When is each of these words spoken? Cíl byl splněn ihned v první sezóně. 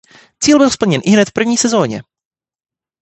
Cíl 0.39 0.57
byl 0.57 0.69
splněn 0.69 1.01
ihned 1.03 1.29
v 1.29 1.33
první 1.33 1.57
sezóně. 1.57 2.03